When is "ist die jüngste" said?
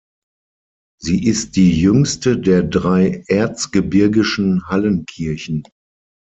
1.27-2.35